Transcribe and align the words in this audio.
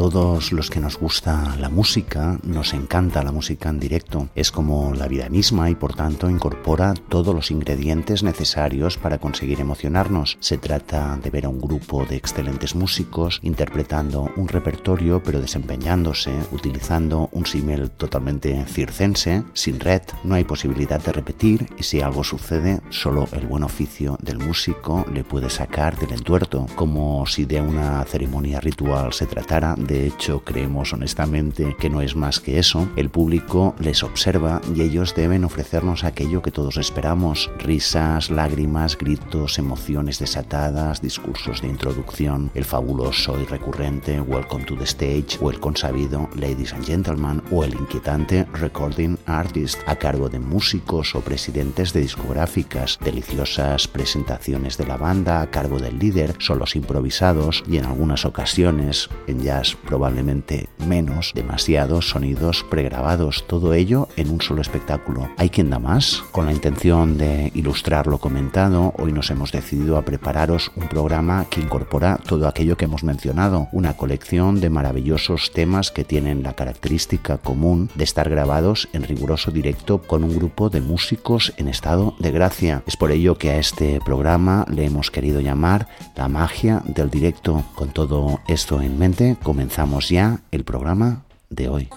Todos 0.00 0.50
los 0.52 0.70
que 0.70 0.80
nos 0.80 0.98
gusta 0.98 1.56
la 1.58 1.68
música, 1.68 2.38
nos 2.42 2.72
encanta 2.72 3.22
la 3.22 3.32
música 3.32 3.68
en 3.68 3.78
directo. 3.78 4.30
Es 4.34 4.50
como 4.50 4.94
la 4.94 5.08
vida 5.08 5.28
misma 5.28 5.68
y 5.68 5.74
por 5.74 5.94
tanto 5.94 6.30
incorpora 6.30 6.94
todos 6.94 7.34
los 7.34 7.50
ingredientes 7.50 8.22
necesarios 8.22 8.96
para 8.96 9.18
conseguir 9.18 9.60
emocionarnos. 9.60 10.38
Se 10.40 10.56
trata 10.56 11.18
de 11.22 11.28
ver 11.28 11.44
a 11.44 11.50
un 11.50 11.60
grupo 11.60 12.06
de 12.06 12.16
excelentes 12.16 12.74
músicos 12.74 13.40
interpretando 13.42 14.30
un 14.36 14.48
repertorio 14.48 15.22
pero 15.22 15.38
desempeñándose, 15.38 16.32
utilizando 16.50 17.28
un 17.32 17.44
símil 17.44 17.90
totalmente 17.90 18.64
circense, 18.64 19.42
sin 19.52 19.80
red, 19.80 20.00
no 20.24 20.34
hay 20.34 20.44
posibilidad 20.44 21.04
de 21.04 21.12
repetir 21.12 21.68
y 21.76 21.82
si 21.82 22.00
algo 22.00 22.24
sucede, 22.24 22.80
solo 22.88 23.28
el 23.32 23.46
buen 23.46 23.64
oficio 23.64 24.16
del 24.22 24.38
músico 24.38 25.04
le 25.12 25.24
puede 25.24 25.50
sacar 25.50 25.98
del 25.98 26.12
entuerto, 26.12 26.66
como 26.74 27.26
si 27.26 27.44
de 27.44 27.60
una 27.60 28.02
ceremonia 28.04 28.60
ritual 28.60 29.12
se 29.12 29.26
tratara 29.26 29.74
de 29.90 30.06
hecho 30.06 30.44
creemos 30.44 30.92
honestamente 30.92 31.74
que 31.76 31.90
no 31.90 32.00
es 32.00 32.14
más 32.14 32.38
que 32.38 32.60
eso, 32.60 32.88
el 32.94 33.10
público 33.10 33.74
les 33.80 34.04
observa 34.04 34.60
y 34.72 34.82
ellos 34.82 35.16
deben 35.16 35.44
ofrecernos 35.44 36.04
aquello 36.04 36.42
que 36.42 36.52
todos 36.52 36.76
esperamos, 36.76 37.50
risas, 37.58 38.30
lágrimas, 38.30 38.96
gritos, 38.96 39.58
emociones 39.58 40.20
desatadas, 40.20 41.02
discursos 41.02 41.60
de 41.60 41.68
introducción, 41.68 42.52
el 42.54 42.64
fabuloso 42.64 43.36
y 43.40 43.44
recurrente 43.46 44.20
Welcome 44.20 44.64
to 44.66 44.76
the 44.76 44.84
Stage 44.84 45.38
o 45.40 45.50
el 45.50 45.58
consabido 45.58 46.30
Ladies 46.36 46.72
and 46.72 46.86
Gentlemen 46.86 47.42
o 47.50 47.64
el 47.64 47.74
inquietante 47.74 48.46
Recording 48.52 49.18
Artist 49.26 49.80
a 49.86 49.96
cargo 49.96 50.28
de 50.28 50.38
músicos 50.38 51.16
o 51.16 51.20
presidentes 51.20 51.92
de 51.92 52.02
discográficas, 52.02 52.96
deliciosas 53.02 53.88
presentaciones 53.88 54.78
de 54.78 54.86
la 54.86 54.96
banda 54.96 55.40
a 55.40 55.50
cargo 55.50 55.80
del 55.80 55.98
líder, 55.98 56.36
solos 56.38 56.76
improvisados 56.76 57.64
y 57.68 57.78
en 57.78 57.86
algunas 57.86 58.24
ocasiones 58.24 59.10
en 59.26 59.40
ya 59.40 59.60
probablemente 59.86 60.68
menos, 60.86 61.32
demasiados 61.34 62.10
sonidos 62.10 62.64
pregrabados, 62.68 63.44
todo 63.46 63.74
ello 63.74 64.08
en 64.16 64.30
un 64.30 64.40
solo 64.40 64.62
espectáculo. 64.62 65.28
¿Hay 65.36 65.50
quien 65.50 65.70
da 65.70 65.78
más? 65.78 66.22
Con 66.32 66.46
la 66.46 66.52
intención 66.52 67.16
de 67.16 67.50
ilustrar 67.54 68.06
lo 68.06 68.18
comentado, 68.18 68.92
hoy 68.98 69.12
nos 69.12 69.30
hemos 69.30 69.52
decidido 69.52 69.96
a 69.96 70.02
prepararos 70.02 70.70
un 70.76 70.88
programa 70.88 71.46
que 71.48 71.60
incorpora 71.60 72.18
todo 72.26 72.46
aquello 72.46 72.76
que 72.76 72.84
hemos 72.84 73.04
mencionado, 73.04 73.68
una 73.72 73.96
colección 73.96 74.60
de 74.60 74.70
maravillosos 74.70 75.52
temas 75.52 75.90
que 75.90 76.04
tienen 76.04 76.42
la 76.42 76.54
característica 76.54 77.38
común 77.38 77.90
de 77.94 78.04
estar 78.04 78.28
grabados 78.28 78.88
en 78.92 79.04
riguroso 79.04 79.50
directo 79.50 80.02
con 80.02 80.24
un 80.24 80.34
grupo 80.34 80.68
de 80.68 80.80
músicos 80.80 81.52
en 81.56 81.68
estado 81.68 82.14
de 82.18 82.30
gracia. 82.30 82.82
Es 82.86 82.96
por 82.96 83.12
ello 83.12 83.38
que 83.38 83.50
a 83.50 83.58
este 83.58 84.00
programa 84.04 84.66
le 84.68 84.84
hemos 84.84 85.10
querido 85.10 85.40
llamar 85.40 85.88
la 86.16 86.28
magia 86.28 86.82
del 86.84 87.10
directo. 87.10 87.64
Con 87.74 87.90
todo 87.90 88.40
esto 88.46 88.80
en 88.82 88.98
mente, 88.98 89.36
comenzamos 89.42 89.69
ya 90.10 90.40
el 90.50 90.64
programa 90.64 91.22
de 91.48 91.68
hoy. 91.68 91.88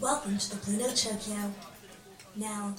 Welcome 0.00 0.38
to 0.38 0.50
the 0.50 0.56
Pluto 0.56 0.88
Tokyo. 0.94 1.52
Now, 2.36 2.74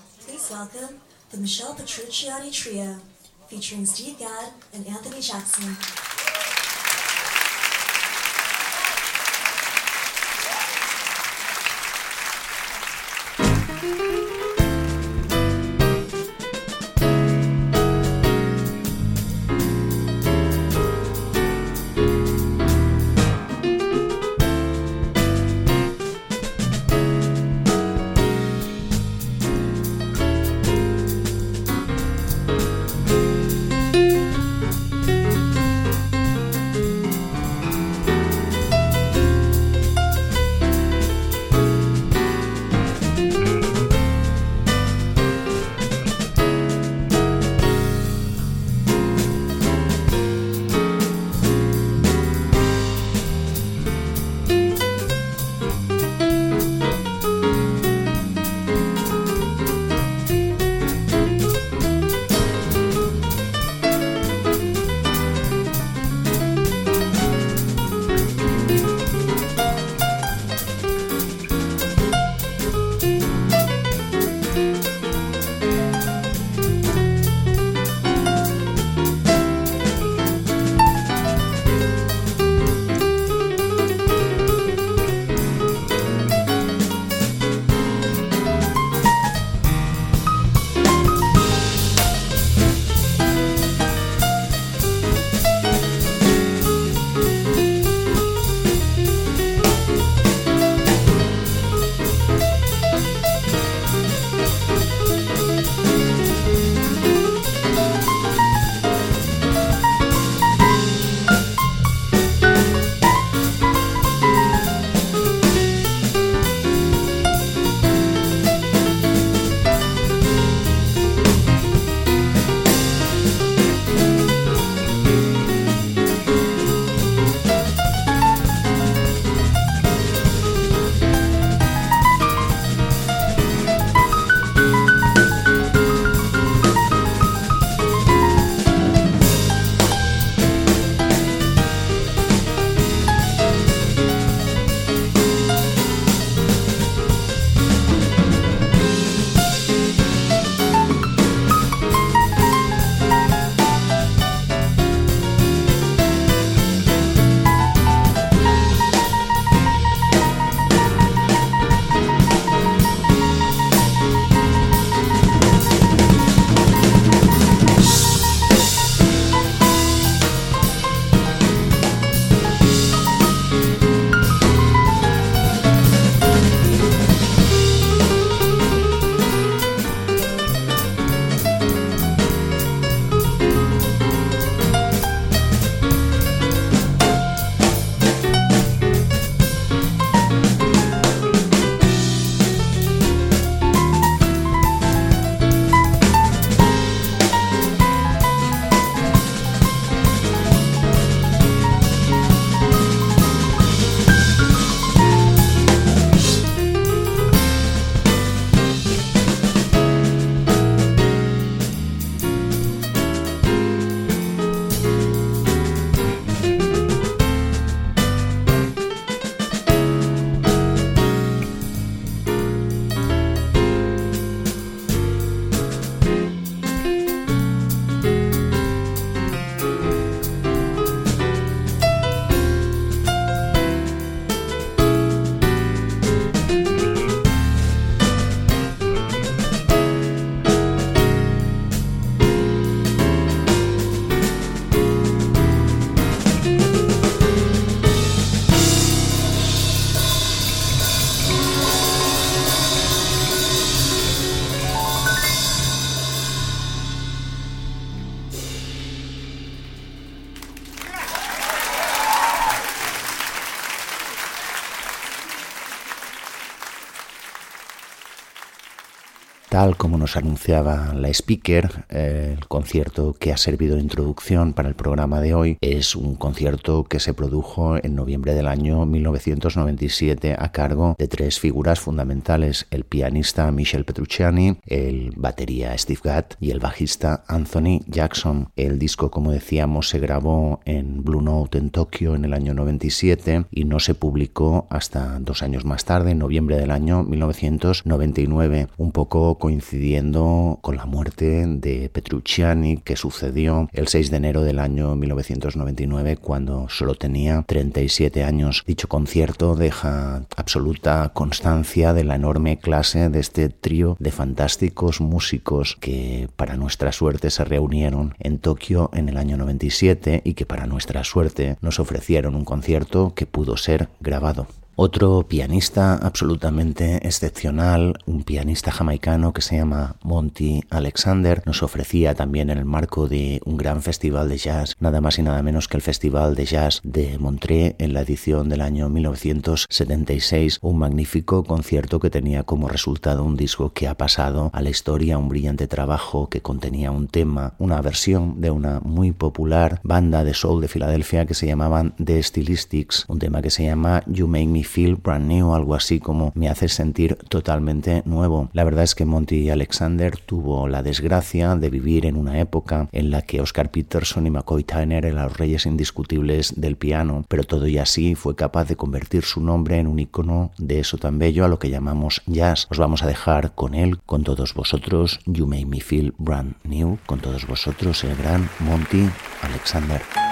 Tal 269.51 269.75
como 269.75 269.97
nos 269.97 270.15
anunciaba 270.15 270.93
la 270.93 271.09
speaker, 271.09 271.83
el 271.89 272.47
concierto 272.47 273.13
que 273.19 273.33
ha 273.33 273.37
servido 273.37 273.75
de 273.75 273.81
introducción 273.81 274.53
para 274.53 274.69
el 274.69 274.75
programa 274.75 275.19
de 275.19 275.33
hoy 275.33 275.57
es 275.59 275.93
un 275.93 276.15
concierto 276.15 276.85
que 276.85 277.01
se 277.01 277.13
produjo 277.13 277.75
en 277.75 277.93
noviembre 277.93 278.33
del 278.33 278.47
año 278.47 278.85
1997 278.85 280.37
a 280.39 280.53
cargo 280.53 280.95
de 280.97 281.09
tres 281.09 281.41
figuras 281.41 281.81
fundamentales, 281.81 282.65
el 282.71 282.85
pianista 282.85 283.51
Michel 283.51 283.83
Petrucciani, 283.83 284.55
el 284.67 285.11
batería 285.17 285.77
Steve 285.77 285.99
Gadd 286.01 286.27
y 286.39 286.51
el 286.51 286.61
bajista 286.61 287.25
Anthony 287.27 287.81
Jackson. 287.87 288.51
El 288.55 288.79
disco, 288.79 289.11
como 289.11 289.33
decíamos, 289.33 289.89
se 289.89 289.99
grabó 289.99 290.61
en 290.63 291.03
Blue 291.03 291.21
Note 291.21 291.57
en 291.57 291.71
Tokio 291.71 292.15
en 292.15 292.23
el 292.23 292.33
año 292.33 292.53
97 292.53 293.47
y 293.51 293.65
no 293.65 293.81
se 293.81 293.95
publicó 293.95 294.65
hasta 294.69 295.19
dos 295.19 295.43
años 295.43 295.65
más 295.65 295.83
tarde, 295.83 296.11
en 296.11 296.19
noviembre 296.19 296.55
del 296.55 296.71
año 296.71 297.03
1999, 297.03 298.67
un 298.77 298.93
poco 298.93 299.39
coincidiendo 299.41 300.59
con 300.61 300.77
la 300.77 300.85
muerte 300.85 301.47
de 301.47 301.89
Petrucciani 301.89 302.77
que 302.77 302.95
sucedió 302.95 303.67
el 303.73 303.87
6 303.87 304.11
de 304.11 304.17
enero 304.17 304.43
del 304.43 304.59
año 304.59 304.95
1999 304.95 306.17
cuando 306.17 306.69
solo 306.69 306.93
tenía 306.93 307.43
37 307.47 308.23
años. 308.23 308.63
Dicho 308.67 308.87
concierto 308.87 309.55
deja 309.55 310.27
absoluta 310.37 311.09
constancia 311.15 311.95
de 311.95 312.03
la 312.03 312.15
enorme 312.15 312.59
clase 312.59 313.09
de 313.09 313.19
este 313.19 313.49
trío 313.49 313.97
de 313.99 314.11
fantásticos 314.11 315.01
músicos 315.01 315.75
que 315.79 316.29
para 316.35 316.55
nuestra 316.55 316.91
suerte 316.91 317.31
se 317.31 317.43
reunieron 317.43 318.13
en 318.19 318.37
Tokio 318.37 318.91
en 318.93 319.09
el 319.09 319.17
año 319.17 319.37
97 319.37 320.21
y 320.23 320.35
que 320.35 320.45
para 320.45 320.67
nuestra 320.67 321.03
suerte 321.03 321.57
nos 321.61 321.79
ofrecieron 321.79 322.35
un 322.35 322.45
concierto 322.45 323.13
que 323.15 323.25
pudo 323.25 323.57
ser 323.57 323.89
grabado. 324.01 324.45
Otro 324.83 325.27
pianista 325.27 325.93
absolutamente 325.93 327.07
excepcional, 327.07 327.99
un 328.07 328.23
pianista 328.23 328.71
jamaicano 328.71 329.31
que 329.31 329.43
se 329.43 329.57
llama 329.57 329.95
Monty 330.01 330.63
Alexander, 330.71 331.43
nos 331.45 331.61
ofrecía 331.61 332.15
también 332.15 332.49
en 332.49 332.57
el 332.57 332.65
marco 332.65 333.07
de 333.07 333.43
un 333.45 333.57
gran 333.57 333.83
festival 333.83 334.27
de 334.27 334.39
jazz, 334.39 334.75
nada 334.79 334.99
más 334.99 335.19
y 335.19 335.21
nada 335.21 335.43
menos 335.43 335.67
que 335.67 335.77
el 335.77 335.83
Festival 335.83 336.33
de 336.33 336.45
Jazz 336.45 336.81
de 336.83 337.19
Montreux 337.19 337.75
en 337.77 337.93
la 337.93 338.01
edición 338.01 338.49
del 338.49 338.61
año 338.61 338.89
1976, 338.89 340.57
un 340.63 340.79
magnífico 340.79 341.43
concierto 341.43 341.99
que 341.99 342.09
tenía 342.09 342.41
como 342.41 342.67
resultado 342.67 343.23
un 343.23 343.37
disco 343.37 343.73
que 343.73 343.87
ha 343.87 343.93
pasado 343.93 344.49
a 344.51 344.63
la 344.63 344.71
historia, 344.71 345.19
un 345.19 345.29
brillante 345.29 345.67
trabajo 345.67 346.27
que 346.27 346.41
contenía 346.41 346.89
un 346.89 347.07
tema, 347.07 347.53
una 347.59 347.79
versión 347.83 348.41
de 348.41 348.49
una 348.49 348.79
muy 348.79 349.11
popular 349.11 349.79
banda 349.83 350.23
de 350.23 350.33
soul 350.33 350.59
de 350.59 350.67
Filadelfia 350.67 351.27
que 351.27 351.35
se 351.35 351.45
llamaban 351.45 351.93
The 352.03 352.23
Stylistics, 352.23 353.05
un 353.09 353.19
tema 353.19 353.43
que 353.43 353.51
se 353.51 353.63
llama 353.63 354.01
You 354.07 354.27
Make 354.27 354.47
Me 354.47 354.70
Feel 354.71 354.95
Brand 354.95 355.27
New, 355.27 355.53
algo 355.53 355.75
así 355.75 355.99
como 355.99 356.31
me 356.33 356.47
hace 356.47 356.69
sentir 356.69 357.15
totalmente 357.27 358.03
nuevo. 358.05 358.49
La 358.53 358.63
verdad 358.63 358.85
es 358.85 358.95
que 358.95 359.03
Monty 359.03 359.49
Alexander 359.49 360.17
tuvo 360.17 360.69
la 360.69 360.81
desgracia 360.81 361.57
de 361.57 361.69
vivir 361.69 362.05
en 362.05 362.15
una 362.15 362.39
época 362.39 362.87
en 362.93 363.11
la 363.11 363.21
que 363.21 363.41
Oscar 363.41 363.69
Peterson 363.69 364.27
y 364.27 364.29
McCoy 364.29 364.63
Tyner 364.63 365.05
eran 365.05 365.25
los 365.25 365.37
reyes 365.37 365.65
indiscutibles 365.65 366.53
del 366.55 366.77
piano, 366.77 367.25
pero 367.27 367.43
todo 367.43 367.67
y 367.67 367.77
así 367.77 368.15
fue 368.15 368.35
capaz 368.37 368.69
de 368.69 368.77
convertir 368.77 369.23
su 369.23 369.41
nombre 369.41 369.77
en 369.77 369.87
un 369.87 369.99
icono 369.99 370.51
de 370.57 370.79
eso 370.79 370.97
tan 370.97 371.19
bello 371.19 371.43
a 371.43 371.49
lo 371.49 371.59
que 371.59 371.69
llamamos 371.69 372.21
jazz. 372.25 372.67
Os 372.69 372.77
vamos 372.77 373.03
a 373.03 373.07
dejar 373.07 373.53
con 373.53 373.75
él, 373.75 373.99
con 374.05 374.23
todos 374.23 374.53
vosotros, 374.53 375.19
You 375.25 375.47
Make 375.47 375.65
Me 375.65 375.81
Feel 375.81 376.13
Brand 376.17 376.55
New, 376.63 376.97
con 377.05 377.19
todos 377.19 377.45
vosotros 377.45 378.05
el 378.05 378.15
gran 378.15 378.49
Monty 378.59 379.09
Alexander. 379.41 380.30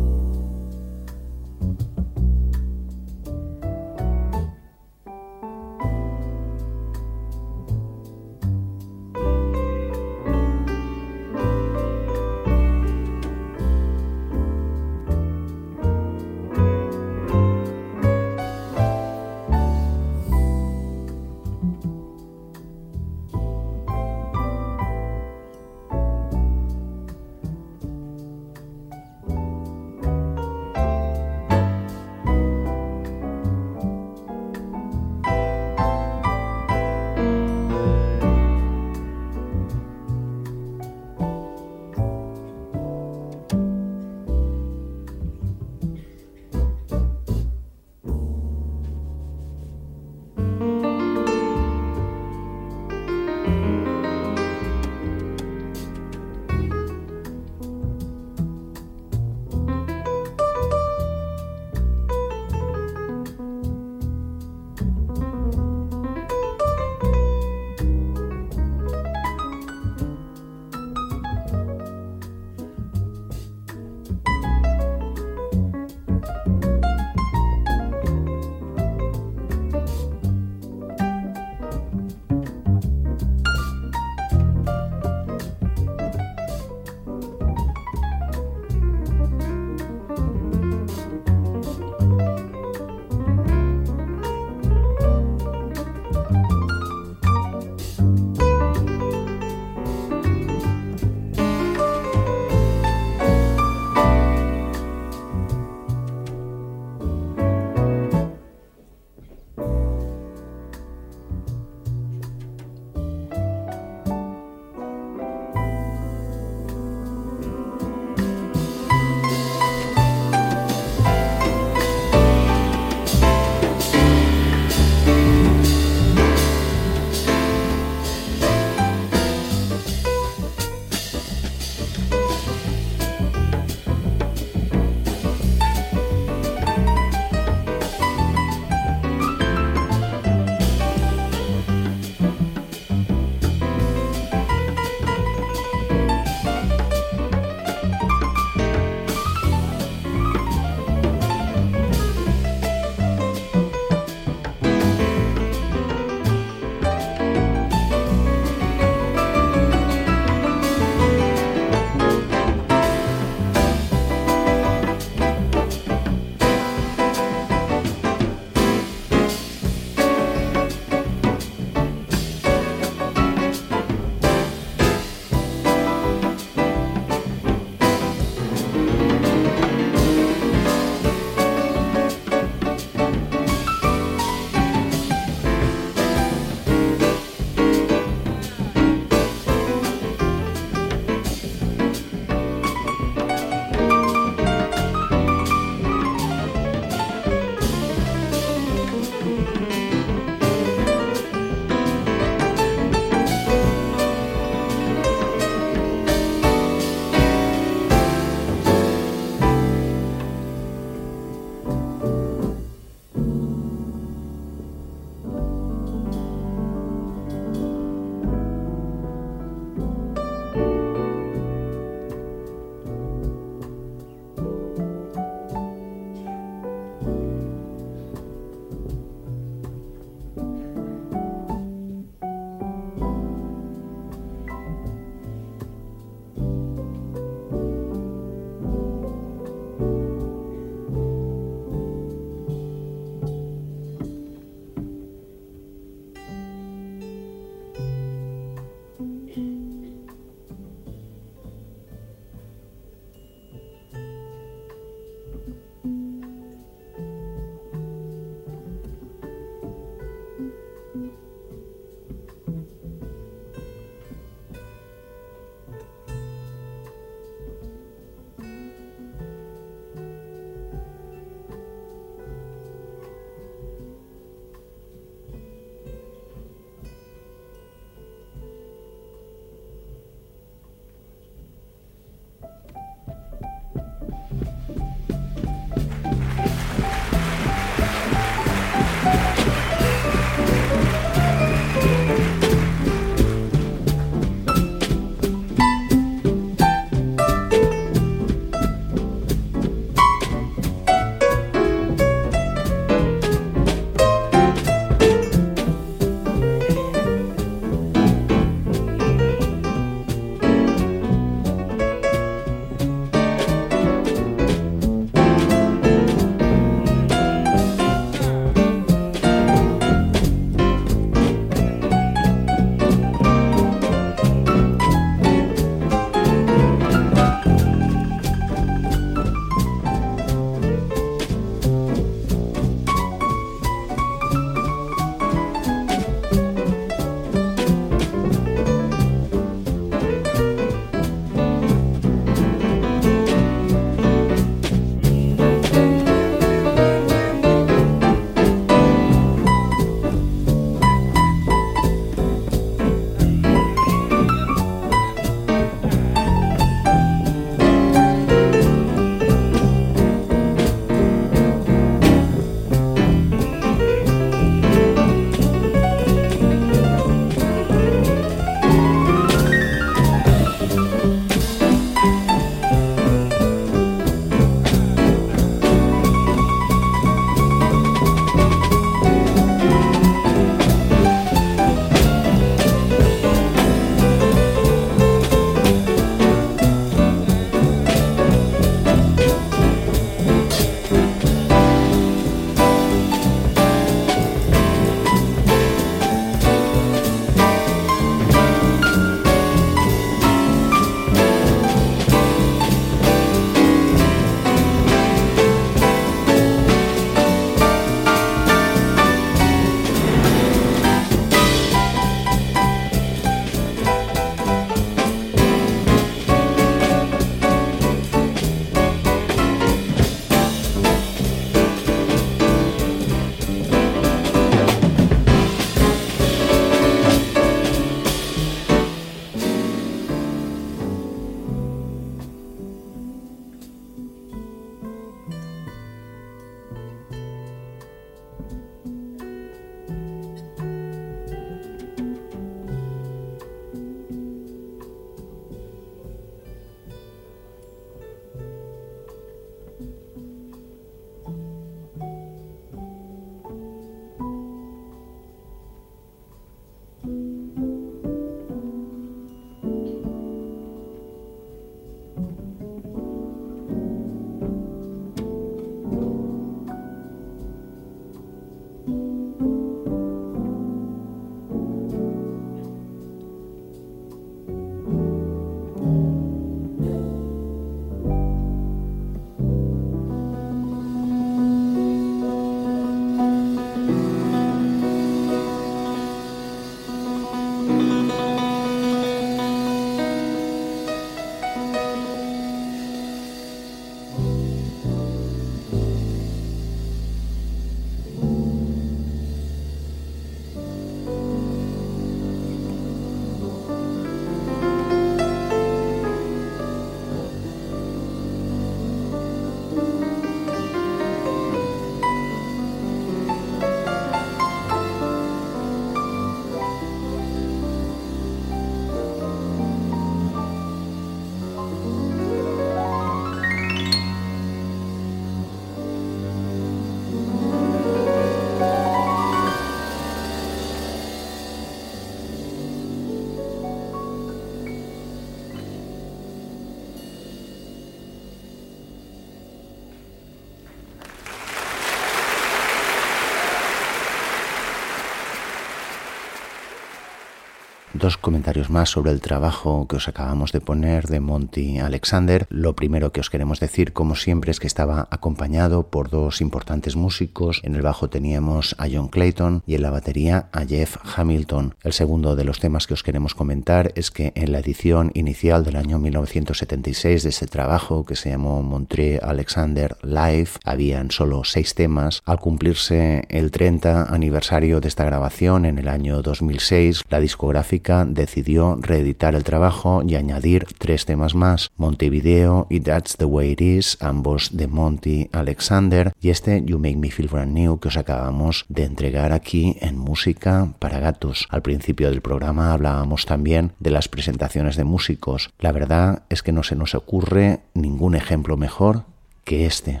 Dos 548.02 548.16
comentarios 548.16 548.68
más 548.68 548.90
sobre 548.90 549.12
el 549.12 549.20
trabajo 549.20 549.86
que 549.86 549.94
os 549.94 550.08
acabamos 550.08 550.50
de 550.50 550.60
poner 550.60 551.06
de 551.06 551.20
Monty 551.20 551.78
Alexander. 551.78 552.48
Lo 552.50 552.74
primero 552.74 553.12
que 553.12 553.20
os 553.20 553.30
queremos 553.30 553.60
decir, 553.60 553.92
como 553.92 554.16
siempre, 554.16 554.50
es 554.50 554.58
que 554.58 554.66
estaba 554.66 555.06
acompañado 555.12 555.84
por 555.84 556.10
dos 556.10 556.40
importantes 556.40 556.96
músicos. 556.96 557.60
En 557.62 557.76
el 557.76 557.82
bajo 557.82 558.10
teníamos 558.10 558.74
a 558.78 558.88
John 558.92 559.06
Clayton 559.06 559.62
y 559.68 559.76
en 559.76 559.82
la 559.82 559.90
batería 559.90 560.48
a 560.50 560.64
Jeff 560.64 560.96
Hamilton. 561.16 561.76
El 561.84 561.92
segundo 561.92 562.34
de 562.34 562.42
los 562.42 562.58
temas 562.58 562.88
que 562.88 562.94
os 562.94 563.04
queremos 563.04 563.36
comentar 563.36 563.92
es 563.94 564.10
que 564.10 564.32
en 564.34 564.50
la 564.50 564.58
edición 564.58 565.12
inicial 565.14 565.62
del 565.62 565.76
año 565.76 566.00
1976 566.00 567.22
de 567.22 567.28
ese 567.28 567.46
trabajo 567.46 568.04
que 568.04 568.16
se 568.16 568.30
llamó 568.30 568.64
Monty 568.64 569.18
Alexander 569.22 569.96
Live 570.02 570.50
habían 570.64 571.12
solo 571.12 571.44
seis 571.44 571.76
temas. 571.76 572.20
Al 572.24 572.40
cumplirse 572.40 573.26
el 573.28 573.52
30 573.52 574.12
aniversario 574.12 574.80
de 574.80 574.88
esta 574.88 575.04
grabación 575.04 575.66
en 575.66 575.78
el 575.78 575.86
año 575.86 576.20
2006, 576.20 577.04
la 577.08 577.20
discográfica 577.20 577.91
decidió 578.06 578.78
reeditar 578.80 579.34
el 579.34 579.44
trabajo 579.44 580.02
y 580.06 580.16
añadir 580.16 580.66
tres 580.78 581.04
temas 581.04 581.34
más, 581.34 581.70
Montevideo 581.76 582.66
y 582.70 582.80
That's 582.80 583.16
the 583.16 583.24
Way 583.24 583.52
It 583.52 583.60
Is, 583.60 583.98
ambos 584.00 584.56
de 584.56 584.66
Monty 584.66 585.28
Alexander, 585.32 586.12
y 586.20 586.30
este 586.30 586.62
You 586.64 586.78
Make 586.78 586.96
Me 586.96 587.10
Feel 587.10 587.28
Brand 587.28 587.52
New 587.52 587.78
que 587.78 587.88
os 587.88 587.96
acabamos 587.96 588.64
de 588.68 588.84
entregar 588.84 589.32
aquí 589.32 589.76
en 589.80 589.98
Música 589.98 590.72
para 590.78 590.98
Gatos. 590.98 591.46
Al 591.50 591.62
principio 591.62 592.10
del 592.10 592.22
programa 592.22 592.72
hablábamos 592.72 593.26
también 593.26 593.72
de 593.78 593.90
las 593.90 594.08
presentaciones 594.08 594.76
de 594.76 594.84
músicos. 594.84 595.50
La 595.58 595.72
verdad 595.72 596.22
es 596.28 596.42
que 596.42 596.52
no 596.52 596.62
se 596.62 596.76
nos 596.76 596.94
ocurre 596.94 597.60
ningún 597.74 598.14
ejemplo 598.14 598.56
mejor 598.56 599.04
que 599.44 599.66
este. 599.66 600.00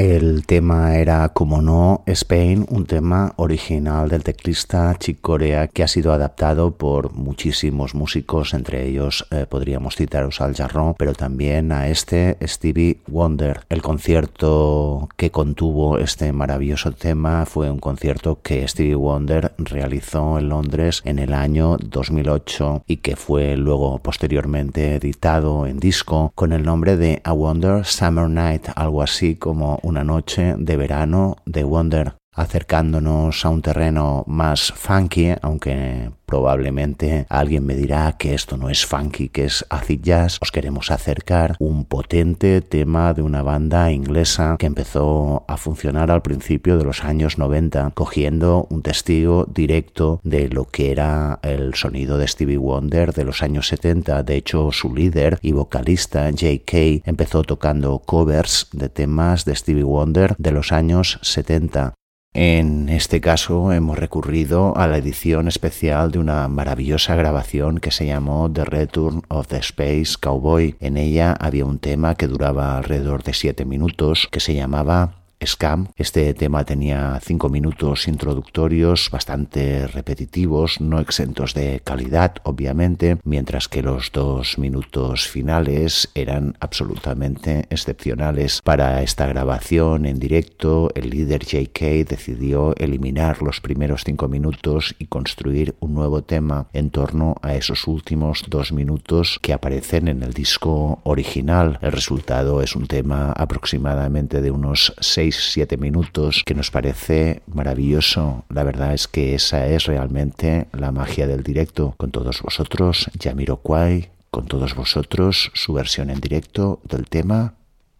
El 0.00 0.46
tema 0.46 0.96
era, 0.96 1.28
como 1.28 1.60
no, 1.60 2.04
Spain, 2.06 2.64
un 2.70 2.86
tema 2.86 3.34
original 3.36 4.08
del 4.08 4.24
teclista 4.24 4.96
Chick 4.98 5.20
Corea 5.20 5.68
que 5.68 5.82
ha 5.82 5.88
sido 5.88 6.14
adaptado 6.14 6.70
por 6.70 7.12
muchísimos 7.12 7.94
músicos, 7.94 8.54
entre 8.54 8.86
ellos 8.88 9.26
eh, 9.30 9.44
podríamos 9.46 9.96
citaros 9.96 10.40
al 10.40 10.54
Jarrón, 10.54 10.94
pero 10.96 11.12
también 11.12 11.70
a 11.70 11.88
este 11.88 12.38
Stevie 12.40 13.00
Wonder. 13.08 13.60
El 13.68 13.82
concierto 13.82 15.10
que 15.18 15.30
contuvo 15.30 15.98
este 15.98 16.32
maravilloso 16.32 16.92
tema 16.92 17.44
fue 17.44 17.70
un 17.70 17.78
concierto 17.78 18.38
que 18.42 18.66
Stevie 18.66 18.94
Wonder 18.94 19.52
realizó 19.58 20.38
en 20.38 20.48
Londres 20.48 21.02
en 21.04 21.18
el 21.18 21.34
año 21.34 21.76
2008 21.76 22.84
y 22.86 22.96
que 22.96 23.16
fue 23.16 23.54
luego 23.58 23.98
posteriormente 23.98 24.94
editado 24.94 25.66
en 25.66 25.78
disco 25.78 26.32
con 26.34 26.54
el 26.54 26.62
nombre 26.62 26.96
de 26.96 27.20
A 27.22 27.32
Wonder 27.32 27.84
Summer 27.84 28.30
Night, 28.30 28.68
algo 28.76 29.02
así 29.02 29.34
como 29.34 29.78
una 29.90 30.04
noche 30.04 30.54
de 30.56 30.76
verano 30.76 31.36
de 31.44 31.64
Wonder 31.64 32.19
acercándonos 32.34 33.44
a 33.44 33.50
un 33.50 33.62
terreno 33.62 34.24
más 34.26 34.72
funky, 34.72 35.34
aunque 35.42 36.10
probablemente 36.26 37.26
alguien 37.28 37.66
me 37.66 37.74
dirá 37.74 38.16
que 38.16 38.34
esto 38.34 38.56
no 38.56 38.70
es 38.70 38.86
funky, 38.86 39.28
que 39.28 39.44
es 39.46 39.66
acid 39.68 40.00
jazz, 40.00 40.38
os 40.40 40.52
queremos 40.52 40.92
acercar 40.92 41.56
un 41.58 41.84
potente 41.84 42.60
tema 42.60 43.12
de 43.14 43.22
una 43.22 43.42
banda 43.42 43.90
inglesa 43.90 44.56
que 44.58 44.66
empezó 44.66 45.44
a 45.48 45.56
funcionar 45.56 46.10
al 46.12 46.22
principio 46.22 46.78
de 46.78 46.84
los 46.84 47.04
años 47.04 47.36
90, 47.36 47.90
cogiendo 47.94 48.68
un 48.70 48.82
testigo 48.82 49.44
directo 49.52 50.20
de 50.22 50.48
lo 50.48 50.66
que 50.66 50.92
era 50.92 51.40
el 51.42 51.74
sonido 51.74 52.16
de 52.16 52.28
Stevie 52.28 52.58
Wonder 52.58 53.12
de 53.12 53.24
los 53.24 53.42
años 53.42 53.66
70. 53.66 54.22
De 54.22 54.36
hecho, 54.36 54.70
su 54.70 54.94
líder 54.94 55.38
y 55.42 55.52
vocalista, 55.52 56.30
J.K., 56.30 57.02
empezó 57.04 57.42
tocando 57.42 57.98
covers 57.98 58.68
de 58.72 58.88
temas 58.88 59.44
de 59.44 59.56
Stevie 59.56 59.82
Wonder 59.82 60.36
de 60.38 60.52
los 60.52 60.70
años 60.70 61.18
70. 61.22 61.94
En 62.32 62.88
este 62.88 63.20
caso 63.20 63.72
hemos 63.72 63.98
recurrido 63.98 64.76
a 64.76 64.86
la 64.86 64.98
edición 64.98 65.48
especial 65.48 66.12
de 66.12 66.20
una 66.20 66.46
maravillosa 66.46 67.16
grabación 67.16 67.78
que 67.78 67.90
se 67.90 68.06
llamó 68.06 68.48
The 68.52 68.64
Return 68.64 69.22
of 69.28 69.48
the 69.48 69.56
Space 69.58 70.14
Cowboy. 70.20 70.76
En 70.78 70.96
ella 70.96 71.32
había 71.32 71.64
un 71.64 71.80
tema 71.80 72.14
que 72.14 72.28
duraba 72.28 72.78
alrededor 72.78 73.24
de 73.24 73.34
siete 73.34 73.64
minutos 73.64 74.28
que 74.30 74.38
se 74.38 74.54
llamaba 74.54 75.19
Scam. 75.44 75.88
Este 75.96 76.34
tema 76.34 76.64
tenía 76.64 77.18
cinco 77.22 77.48
minutos 77.48 78.08
introductorios 78.08 79.08
bastante 79.10 79.86
repetitivos, 79.86 80.80
no 80.80 81.00
exentos 81.00 81.54
de 81.54 81.80
calidad, 81.82 82.36
obviamente, 82.42 83.18
mientras 83.24 83.68
que 83.68 83.82
los 83.82 84.12
dos 84.12 84.58
minutos 84.58 85.26
finales 85.26 86.10
eran 86.14 86.56
absolutamente 86.60 87.66
excepcionales. 87.70 88.60
Para 88.62 89.02
esta 89.02 89.26
grabación 89.26 90.04
en 90.04 90.18
directo, 90.18 90.90
el 90.94 91.10
líder 91.10 91.44
JK 91.44 92.06
decidió 92.06 92.74
eliminar 92.76 93.42
los 93.42 93.60
primeros 93.60 94.04
cinco 94.04 94.28
minutos 94.28 94.94
y 94.98 95.06
construir 95.06 95.74
un 95.80 95.94
nuevo 95.94 96.22
tema 96.22 96.68
en 96.72 96.90
torno 96.90 97.36
a 97.42 97.54
esos 97.54 97.86
últimos 97.86 98.44
dos 98.48 98.72
minutos 98.72 99.38
que 99.40 99.52
aparecen 99.52 100.08
en 100.08 100.22
el 100.22 100.32
disco 100.32 101.00
original. 101.04 101.78
El 101.80 101.92
resultado 101.92 102.60
es 102.62 102.76
un 102.76 102.86
tema 102.86 103.32
aproximadamente 103.32 104.42
de 104.42 104.50
unos 104.50 104.94
seis 105.00 105.29
6-7 105.30 105.78
minutos 105.78 106.42
que 106.44 106.54
nos 106.54 106.70
parece 106.70 107.42
maravilloso. 107.46 108.44
La 108.48 108.64
verdad 108.64 108.94
es 108.94 109.08
que 109.08 109.34
esa 109.34 109.66
es 109.66 109.84
realmente 109.86 110.68
la 110.72 110.92
magia 110.92 111.26
del 111.26 111.42
directo. 111.42 111.94
Con 111.96 112.10
todos 112.10 112.42
vosotros, 112.42 113.10
Yamiro 113.18 113.56
Kwai, 113.56 114.10
con 114.30 114.46
todos 114.46 114.74
vosotros, 114.74 115.50
su 115.54 115.72
versión 115.72 116.10
en 116.10 116.20
directo 116.20 116.80
del 116.84 117.08
tema 117.08 117.54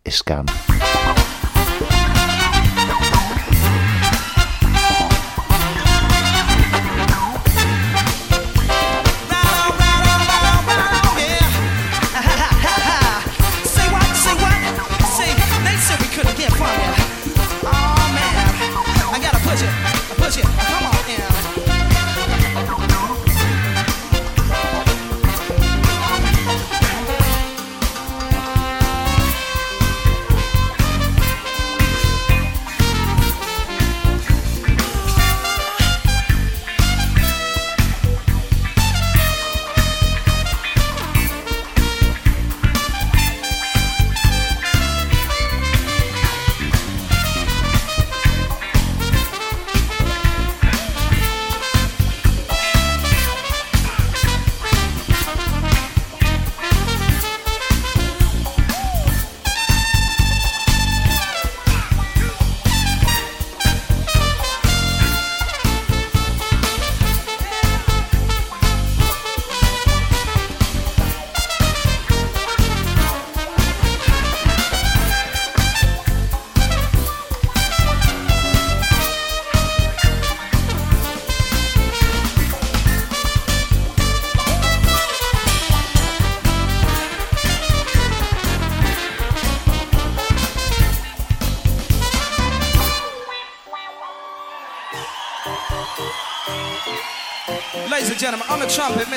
Scam. 0.09 0.47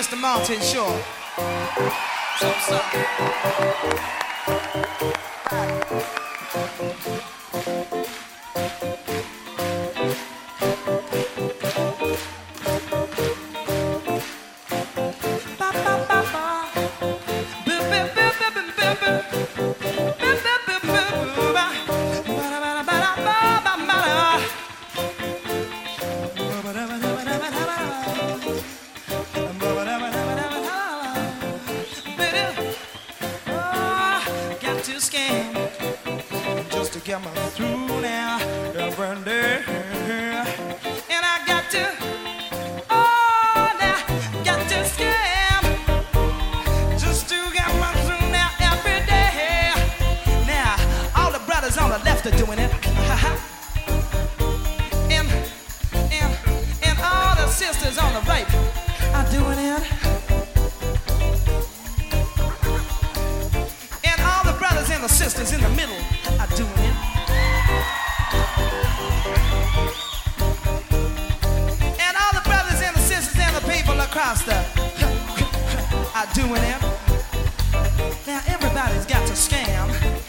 Mr. 0.04 0.20
Martin 0.20 0.60
Shaw. 0.60 1.00
So, 65.04 65.08
sisters 65.08 65.52
in 65.52 65.60
the 65.60 65.68
middle 65.72 65.98
are 66.40 66.48
doing 66.56 66.72
it. 66.80 66.96
And 72.00 72.16
all 72.16 72.32
the 72.32 72.42
brothers 72.46 72.82
and 72.82 72.96
the 72.96 73.02
sisters 73.02 73.38
and 73.38 73.54
the 73.54 73.70
people 73.70 74.00
across 74.00 74.44
the 74.44 74.56
are 76.16 76.34
doing 76.34 76.64
it. 76.64 76.82
Now 78.26 78.44
everybody's 78.48 79.06
got 79.06 79.28
to 79.28 79.34
scam. 79.34 80.23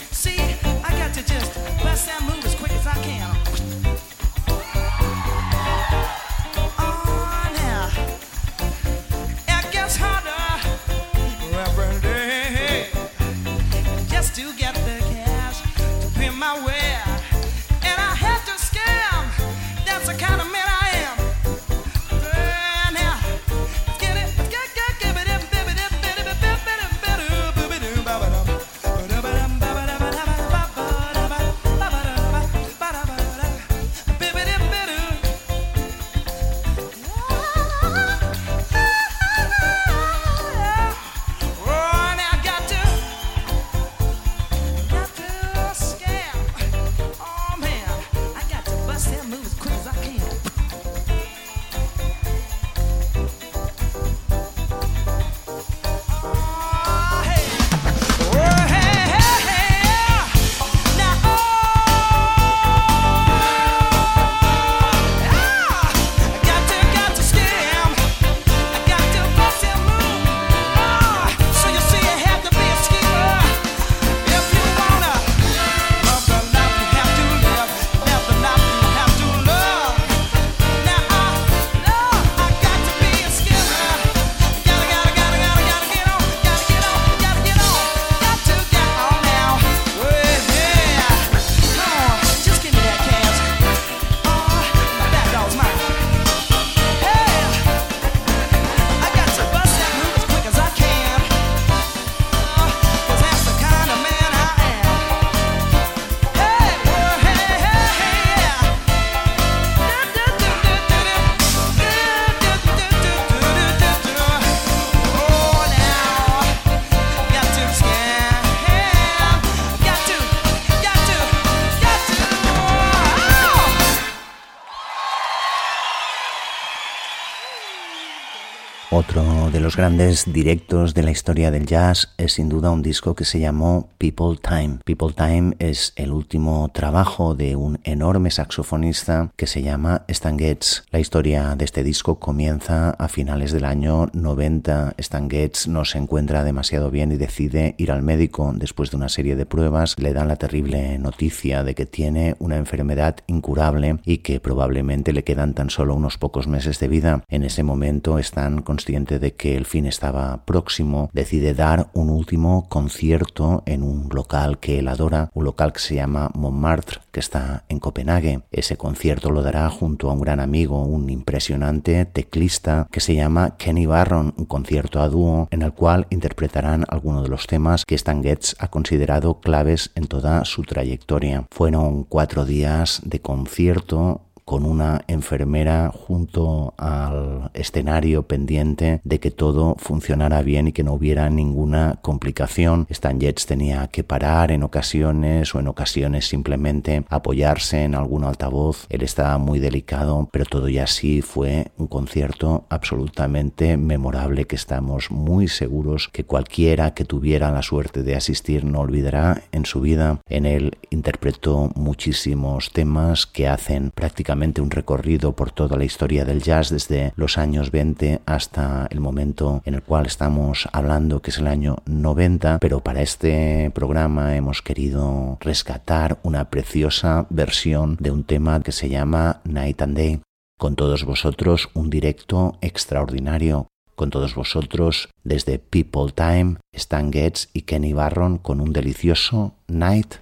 Los 129.65 129.79
grandes 129.79 130.31
directos 130.31 130.93
de 130.93 131.03
la 131.03 131.11
historia 131.11 131.51
del 131.51 131.65
jazz 131.65 132.13
es 132.19 132.35
sin 132.35 132.51
duda 132.51 132.71
un 132.71 132.83
disco 132.83 133.15
que 133.15 133.25
se 133.25 133.41
llamó 133.41 133.89
People 133.97 134.39
Time. 134.39 134.81
People 134.85 135.15
Time 135.17 135.57
es 135.59 135.95
el 135.97 136.13
último 136.13 136.71
trabajo 136.75 137.35
de 137.35 137.57
un 137.57 137.81
enorme 137.83 138.31
saxofonista 138.31 139.33
que 139.37 139.47
se 139.47 139.63
llama 139.63 140.05
Stan 140.09 140.39
Getz. 140.39 140.83
La 140.91 141.01
historia 141.01 141.55
de 141.57 141.65
este 141.65 141.83
disco 141.83 142.19
comienza 142.19 142.91
a 142.91 143.09
finales 143.09 143.53
del 143.53 143.65
año 143.65 144.11
90. 144.13 144.97
Stan 144.99 145.31
Getz 145.31 145.67
no 145.67 145.87
se 145.87 145.97
encuentra 145.97 146.45
demasiado 146.45 146.91
bien 146.91 147.11
y 147.13 147.17
decide 147.17 147.75
ir 147.79 147.91
al 147.91 148.03
médico. 148.03 148.53
Después 148.55 148.91
de 148.91 148.99
una 148.99 149.09
serie 149.09 149.35
de 149.35 149.47
pruebas 149.47 149.99
le 149.99 150.13
dan 150.13 150.29
la 150.29 150.37
terrible 150.37 150.99
noticia 150.99 151.65
de 151.65 151.75
que 151.75 151.87
tiene 151.87 152.37
una 152.39 152.59
enfermedad 152.59 153.17
incurable 153.29 153.97
y 154.05 154.19
que 154.19 154.41
probablemente 154.41 155.15
le 155.15 155.25
quedan 155.25 155.55
tan 155.55 155.71
solo 155.71 155.95
unos 155.95 156.19
pocos 156.19 156.49
meses 156.49 156.79
de 156.81 156.89
vida. 156.89 157.25
En 157.31 157.45
ese 157.45 157.63
momento 157.63 158.19
están 158.19 158.61
consciente 158.61 159.19
de 159.19 159.33
que 159.33 159.54
el 159.57 159.67
fin 159.67 159.87
estaba 159.87 160.45
próximo, 160.45 161.11
decide 161.13 161.55
dar 161.55 161.89
un 161.93 162.11
último 162.11 162.69
concierto 162.69 163.63
en 163.67 163.83
un 163.83 164.09
local 164.13 164.59
que 164.59 164.79
él 164.79 164.89
adora, 164.89 165.31
un 165.35 165.45
local 165.45 165.73
que 165.73 165.81
se 165.81 165.95
llama 165.95 166.31
Montmartre, 166.35 167.01
que 167.13 167.21
está 167.21 167.65
en 167.69 167.79
Copenhague. 167.79 168.43
Ese 168.51 168.77
concierto 168.77 169.31
lo 169.31 169.43
dará 169.43 169.69
junto 169.71 170.11
a 170.11 170.13
un 170.13 170.21
gran 170.21 170.41
amigo, 170.41 170.83
un 170.83 171.11
impresionante 171.11 172.05
teclista 172.05 172.89
que 172.91 173.01
se 173.01 173.15
llama 173.15 173.57
Kenny 173.57 173.87
Barron, 173.87 174.35
un 174.37 174.47
concierto 174.47 175.01
a 175.01 175.09
dúo 175.09 175.49
en 175.51 175.63
el 175.63 175.73
cual 175.73 176.07
interpretarán 176.11 176.85
algunos 176.89 177.25
de 177.25 177.29
los 177.29 177.47
temas 177.47 177.85
que 177.85 177.95
Stan 177.95 178.23
Getz 178.23 178.55
ha 178.59 178.69
considerado 178.69 179.41
claves 179.41 179.91
en 179.95 180.07
toda 180.07 180.45
su 180.45 180.63
trayectoria. 180.63 181.47
Fueron 181.51 182.05
cuatro 182.05 182.45
días 182.45 183.03
de 183.05 183.21
concierto 183.21 184.23
con 184.45 184.65
una 184.65 185.03
enfermera 185.09 185.91
junto 185.91 186.75
al 186.77 187.51
escenario 187.55 188.25
pendiente 188.25 189.01
de 189.05 189.21
que 189.21 189.31
todo 189.31 189.77
funcionara 189.79 190.43
bien 190.43 190.69
y 190.69 190.73
que 190.73 190.83
no 190.83 190.93
hubiera 190.93 191.31
ninguna 191.31 191.99
complicación. 192.03 192.87
Stan 192.91 193.19
Jets 193.19 193.47
tenía 193.47 193.89
que 193.89 194.05
parar 194.05 194.51
en 194.53 194.63
ocasiones 194.63 195.55
o 195.55 195.61
en 195.61 195.69
ocasiones 195.69 196.29
simplemente 196.29 197.05
apoyarse 197.09 197.85
en 197.85 197.95
algún 197.95 198.25
altavoz. 198.25 198.87
Él 198.91 199.03
estaba 199.03 199.39
muy 199.39 199.59
delicado, 199.59 200.29
pero 200.31 200.45
todo 200.45 200.69
y 200.69 200.79
así 200.79 201.23
fue 201.23 201.73
un 201.79 201.87
concierto 201.87 202.67
absolutamente 202.69 203.77
memorable 203.77 204.47
que 204.47 204.57
estamos 204.57 205.11
muy 205.11 205.49
seguros 205.49 206.09
que 206.13 206.25
cualquiera 206.25 206.95
que 206.95 207.05
tuviera 207.05 207.51
la 207.51 207.63
suerte 207.63 208.03
de 208.03 208.17
asistir 208.17 208.65
no 208.65 208.81
olvidará 208.81 209.43
en 209.53 209.65
su 209.65 209.81
vida. 209.81 210.21
En 210.29 210.47
él 210.47 210.79
interpretó 210.91 211.71
muchísimos 211.75 212.71
temas 212.73 213.27
que 213.27 213.49
hacen 213.49 213.91
prácticamente 213.95 214.34
un 214.35 214.71
recorrido 214.71 215.33
por 215.33 215.53
toda 215.53 215.77
la 215.77 215.85
historia 215.85 216.25
del 216.25 216.43
jazz 216.43 216.69
desde 216.69 217.13
los 217.17 217.39
años 217.39 217.71
20 217.71 218.21
hasta 218.27 218.89
el 218.91 218.99
momento 218.99 219.63
en 219.65 219.75
el 219.75 219.83
cual 219.83 220.07
estamos 220.07 220.69
hablando, 220.73 221.23
que 221.23 221.31
es 221.31 221.39
el 221.39 221.47
año 221.47 221.77
90, 221.87 222.59
pero 222.59 222.81
para 222.81 223.01
este 223.01 223.71
programa 223.73 224.35
hemos 224.35 224.61
querido 224.61 225.39
rescatar 225.41 226.19
una 226.25 226.51
preciosa 226.51 227.27
versión 227.31 227.97
de 228.01 228.11
un 228.11 228.25
tema 228.25 228.61
que 228.61 228.73
se 228.73 228.89
llama 228.89 229.41
Night 229.45 229.81
and 229.83 229.97
Day. 229.97 230.21
Con 230.59 230.75
todos 230.75 231.05
vosotros 231.05 231.71
un 231.75 231.89
directo 231.89 232.59
extraordinario 232.61 233.69
con 233.95 234.11
todos 234.11 234.35
vosotros 234.35 235.09
desde 235.23 235.61
People 235.61 236.13
Time, 236.13 236.57
Stan 236.73 237.13
Getz 237.13 237.49
y 237.53 237.63
Kenny 237.63 237.93
Barron 237.93 238.39
con 238.39 238.61
un 238.61 238.73
delicioso 238.73 239.55
Night 239.69 240.17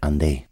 and 0.00 0.20
Day. 0.20 0.51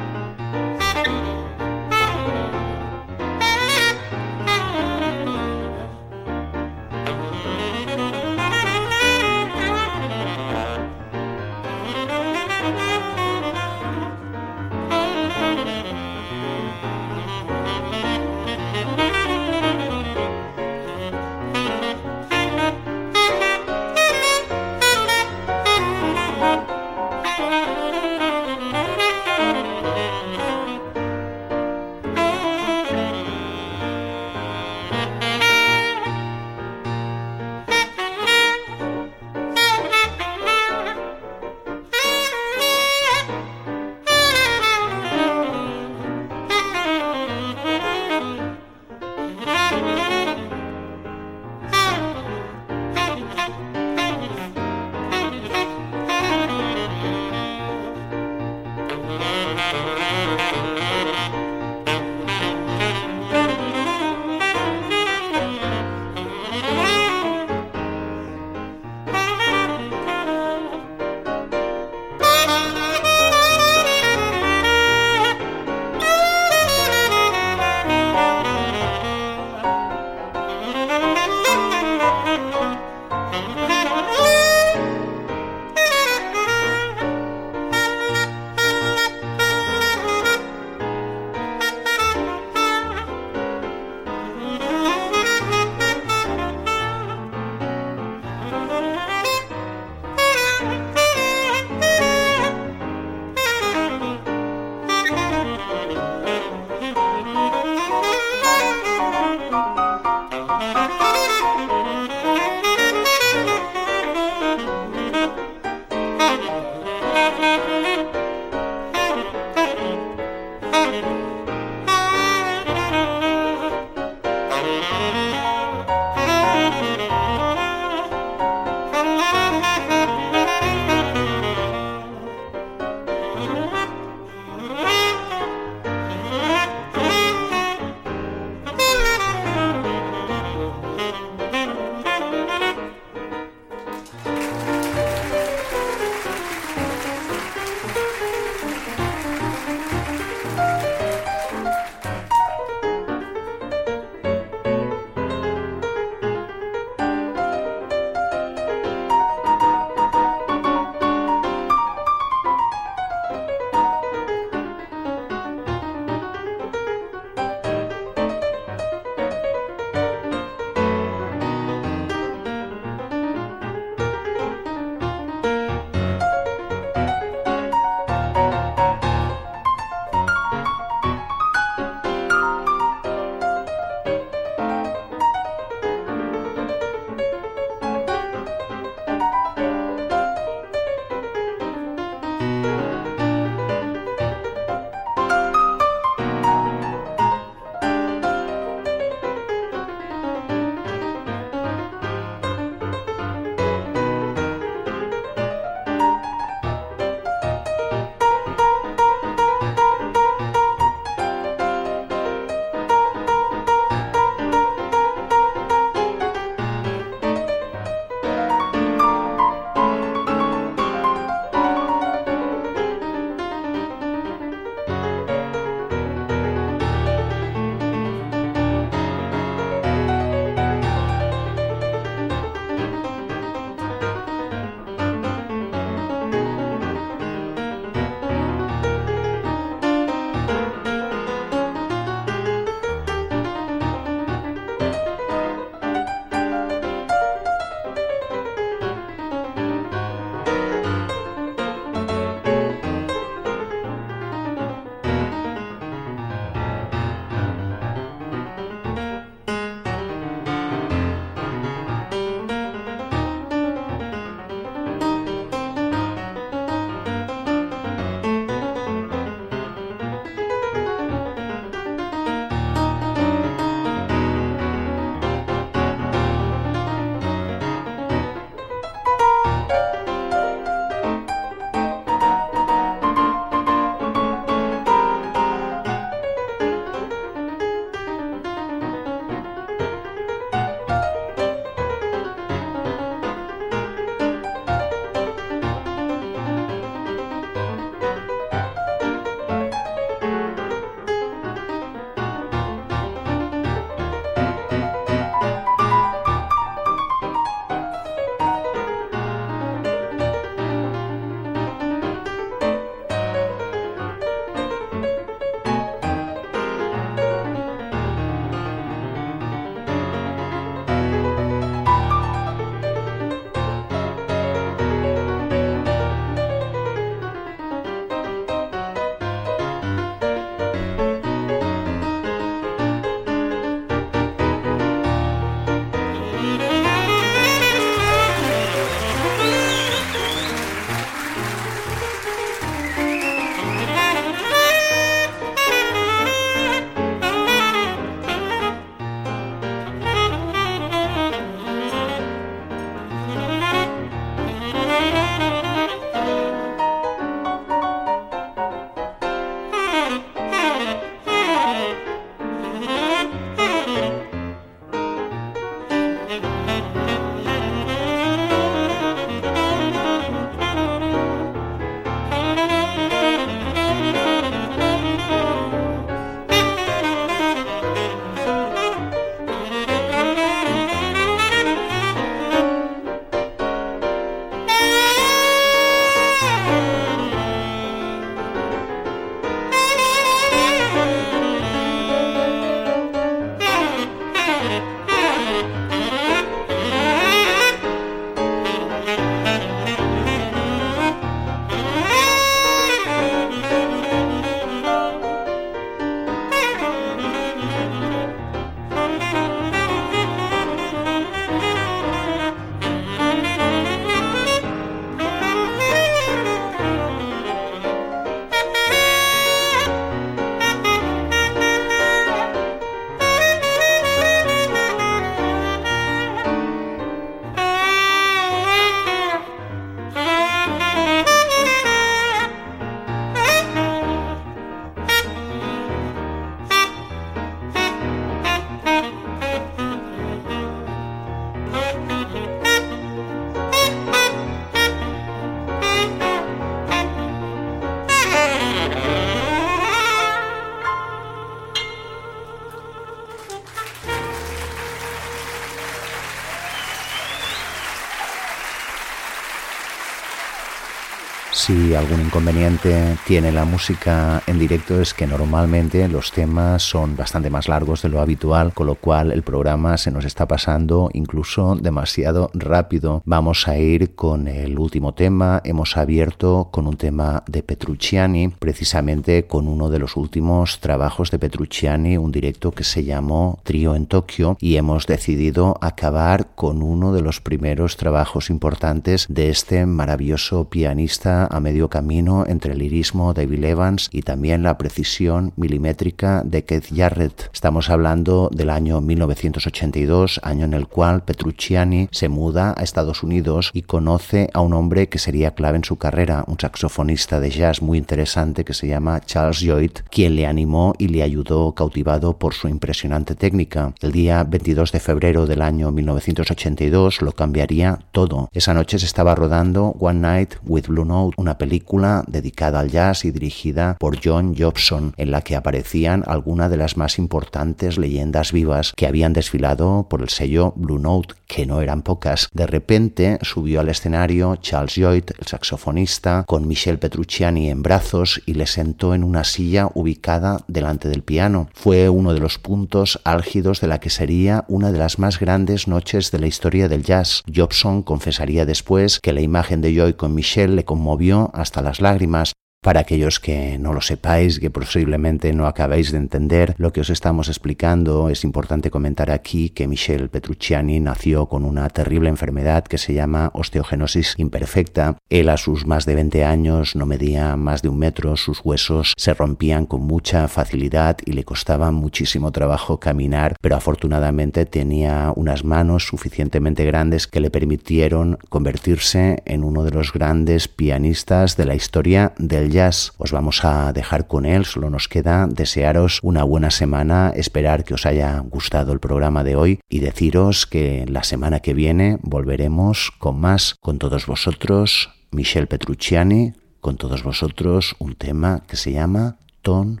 Si 461.68 461.94
algún 461.94 462.22
inconveniente 462.22 463.18
tiene 463.26 463.52
la 463.52 463.66
música 463.66 464.42
en 464.46 464.58
directo 464.58 465.02
es 465.02 465.12
que 465.12 465.26
normalmente 465.26 466.08
los 466.08 466.32
temas 466.32 466.82
son 466.82 467.14
bastante 467.14 467.50
más 467.50 467.68
largos 467.68 468.00
de 468.00 468.08
lo 468.08 468.22
habitual, 468.22 468.72
con 468.72 468.86
lo 468.86 468.94
cual 468.94 469.32
el 469.32 469.42
programa 469.42 469.98
se 469.98 470.10
nos 470.10 470.24
está 470.24 470.48
pasando 470.48 471.10
incluso 471.12 471.76
demasiado 471.76 472.50
rápido. 472.54 473.20
Vamos 473.26 473.68
a 473.68 473.76
ir 473.76 474.14
con 474.14 474.48
el 474.48 474.78
último 474.78 475.12
tema. 475.12 475.60
Hemos 475.62 475.98
abierto 475.98 476.70
con 476.70 476.86
un 476.86 476.96
tema 476.96 477.42
de 477.46 477.62
Petrucciani, 477.62 478.48
precisamente 478.48 479.46
con 479.46 479.68
uno 479.68 479.90
de 479.90 479.98
los 479.98 480.16
últimos 480.16 480.80
trabajos 480.80 481.30
de 481.30 481.38
Petrucciani, 481.38 482.16
un 482.16 482.32
directo 482.32 482.70
que 482.70 482.84
se 482.84 483.04
llamó 483.04 483.58
Trío 483.62 483.94
en 483.94 484.06
Tokio, 484.06 484.56
y 484.58 484.76
hemos 484.76 485.06
decidido 485.06 485.76
acabar 485.82 486.46
con 486.54 486.80
uno 486.80 487.12
de 487.12 487.20
los 487.20 487.42
primeros 487.42 487.98
trabajos 487.98 488.48
importantes 488.48 489.26
de 489.28 489.50
este 489.50 489.84
maravilloso 489.84 490.70
pianista 490.70 491.46
a 491.58 491.60
medio 491.60 491.88
camino 491.88 492.44
entre 492.46 492.72
el 492.72 492.78
lirismo 492.78 493.34
de 493.34 493.46
Bill 493.46 493.64
Evans 493.64 494.08
y 494.12 494.22
también 494.22 494.62
la 494.62 494.78
precisión 494.78 495.52
milimétrica 495.56 496.42
de 496.44 496.64
Keith 496.64 496.86
Jarrett. 496.94 497.50
Estamos 497.52 497.90
hablando 497.90 498.48
del 498.52 498.70
año 498.70 499.00
1982, 499.00 500.40
año 500.42 500.64
en 500.64 500.74
el 500.74 500.86
cual 500.86 501.24
Petrucciani 501.24 502.08
se 502.12 502.28
muda 502.28 502.74
a 502.76 502.82
Estados 502.82 503.22
Unidos 503.22 503.70
y 503.74 503.82
conoce 503.82 504.48
a 504.54 504.60
un 504.60 504.72
hombre 504.72 505.08
que 505.08 505.18
sería 505.18 505.54
clave 505.54 505.76
en 505.76 505.84
su 505.84 505.96
carrera, 505.96 506.44
un 506.46 506.58
saxofonista 506.58 507.40
de 507.40 507.50
jazz 507.50 507.82
muy 507.82 507.98
interesante 507.98 508.64
que 508.64 508.74
se 508.74 508.86
llama 508.86 509.20
Charles 509.20 509.60
Lloyd, 509.60 509.92
quien 510.10 510.36
le 510.36 510.46
animó 510.46 510.94
y 510.98 511.08
le 511.08 511.22
ayudó 511.22 511.74
cautivado 511.74 512.38
por 512.38 512.54
su 512.54 512.68
impresionante 512.68 513.34
técnica. 513.34 513.92
El 514.00 514.12
día 514.12 514.44
22 514.44 514.92
de 514.92 515.00
febrero 515.00 515.46
del 515.46 515.62
año 515.62 515.90
1982 515.90 517.20
lo 517.22 517.32
cambiaría 517.32 517.98
todo. 518.12 518.48
Esa 518.52 518.74
noche 518.74 518.98
se 518.98 519.06
estaba 519.06 519.34
rodando 519.34 519.96
One 519.98 520.20
Night 520.20 520.54
with 520.64 520.86
Blue 520.86 521.04
Note, 521.04 521.34
una 521.48 521.56
película 521.56 522.24
dedicada 522.26 522.80
al 522.80 522.90
jazz 522.90 523.24
y 523.24 523.30
dirigida 523.30 523.96
por 523.98 524.18
John 524.22 524.54
Jobson, 524.54 525.14
en 525.16 525.30
la 525.30 525.40
que 525.40 525.56
aparecían 525.56 526.22
algunas 526.26 526.70
de 526.70 526.76
las 526.76 526.98
más 526.98 527.18
importantes 527.18 527.96
leyendas 527.96 528.52
vivas 528.52 528.92
que 528.94 529.06
habían 529.06 529.32
desfilado 529.32 530.08
por 530.10 530.20
el 530.20 530.28
sello 530.28 530.74
Blue 530.76 530.98
Note, 530.98 531.36
que 531.46 531.64
no 531.64 531.80
eran 531.80 532.02
pocas. 532.02 532.50
De 532.52 532.66
repente 532.66 533.38
subió 533.40 533.80
al 533.80 533.88
escenario 533.88 534.56
Charles 534.56 534.96
Lloyd, 534.96 535.24
el 535.38 535.46
saxofonista, 535.46 536.44
con 536.46 536.68
Michel 536.68 536.98
Petrucciani 536.98 537.70
en 537.70 537.82
brazos 537.82 538.42
y 538.44 538.52
le 538.52 538.66
sentó 538.66 539.14
en 539.14 539.24
una 539.24 539.44
silla 539.44 539.88
ubicada 539.94 540.60
delante 540.68 541.08
del 541.08 541.22
piano. 541.22 541.70
Fue 541.72 542.10
uno 542.10 542.34
de 542.34 542.40
los 542.40 542.58
puntos 542.58 543.20
álgidos 543.24 543.80
de 543.80 543.86
la 543.86 544.00
que 544.00 544.10
sería 544.10 544.66
una 544.68 544.92
de 544.92 544.98
las 544.98 545.18
más 545.18 545.40
grandes 545.40 545.88
noches 545.88 546.30
de 546.30 546.40
la 546.40 546.46
historia 546.46 546.90
del 546.90 547.04
jazz. 547.04 547.42
Jobson 547.52 548.02
confesaría 548.02 548.66
después 548.66 549.18
que 549.20 549.32
la 549.32 549.40
imagen 549.40 549.80
de 549.80 549.94
Lloyd 549.94 550.16
con 550.16 550.34
Michel 550.34 550.76
le 550.76 550.84
conmovió 550.84 551.27
hasta 551.52 551.82
las 551.82 552.00
lágrimas 552.00 552.52
para 552.80 553.00
aquellos 553.00 553.40
que 553.40 553.76
no 553.78 553.92
lo 553.92 554.00
sepáis, 554.00 554.60
que 554.60 554.70
posiblemente 554.70 555.52
no 555.52 555.66
acabáis 555.66 556.12
de 556.12 556.18
entender 556.18 556.74
lo 556.78 556.92
que 556.92 557.00
os 557.00 557.10
estamos 557.10 557.48
explicando, 557.48 558.28
es 558.28 558.44
importante 558.44 558.90
comentar 558.90 559.30
aquí 559.30 559.70
que 559.70 559.88
Michel 559.88 560.28
Petrucciani 560.28 561.00
nació 561.00 561.46
con 561.46 561.64
una 561.64 561.88
terrible 561.88 562.28
enfermedad 562.28 562.84
que 562.84 562.98
se 562.98 563.14
llama 563.14 563.50
osteogenosis 563.52 564.34
imperfecta. 564.36 565.16
Él 565.28 565.48
a 565.48 565.56
sus 565.56 565.86
más 565.86 566.06
de 566.06 566.14
20 566.14 566.44
años 566.44 566.94
no 566.94 567.04
medía 567.04 567.56
más 567.56 567.82
de 567.82 567.88
un 567.88 567.98
metro, 567.98 568.36
sus 568.36 568.60
huesos 568.64 569.14
se 569.16 569.34
rompían 569.34 569.86
con 569.86 570.02
mucha 570.02 570.46
facilidad 570.48 571.18
y 571.24 571.32
le 571.32 571.44
costaba 571.44 571.90
muchísimo 571.90 572.52
trabajo 572.52 573.00
caminar, 573.00 573.56
pero 573.60 573.76
afortunadamente 573.76 574.66
tenía 574.66 575.32
unas 575.34 575.64
manos 575.64 576.06
suficientemente 576.06 576.84
grandes 576.84 577.26
que 577.26 577.40
le 577.40 577.50
permitieron 577.50 578.38
convertirse 578.48 579.42
en 579.44 579.64
uno 579.64 579.82
de 579.84 579.90
los 579.90 580.12
grandes 580.12 580.68
pianistas 580.68 581.56
de 581.56 581.66
la 581.66 581.74
historia 581.74 582.32
jazz. 582.70 583.12
Os 583.18 583.32
vamos 583.32 583.64
a 583.64 583.92
dejar 583.92 584.26
con 584.26 584.46
él, 584.46 584.64
solo 584.64 584.90
nos 584.90 585.08
queda 585.08 585.46
desearos 585.46 586.20
una 586.22 586.44
buena 586.44 586.70
semana, 586.70 587.32
esperar 587.34 587.84
que 587.84 587.94
os 587.94 588.06
haya 588.06 588.38
gustado 588.40 588.92
el 588.92 589.00
programa 589.00 589.44
de 589.44 589.56
hoy 589.56 589.80
y 589.88 590.00
deciros 590.00 590.66
que 590.66 591.04
la 591.08 591.22
semana 591.22 591.60
que 591.60 591.74
viene 591.74 592.18
volveremos 592.22 593.12
con 593.18 593.40
más, 593.40 593.74
con 593.80 593.98
todos 593.98 594.26
vosotros, 594.26 595.10
Michel 595.30 595.66
Petrucciani, 595.66 596.54
con 596.80 596.96
todos 596.96 597.22
vosotros 597.22 597.96
un 597.98 598.14
tema 598.14 598.62
que 598.66 598.76
se 598.76 598.92
llama 598.92 599.36
Ton 599.62 600.00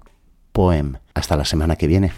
Poem. 0.52 0.94
Hasta 1.14 1.36
la 1.36 1.44
semana 1.44 1.76
que 1.76 1.86
viene. 1.86 2.12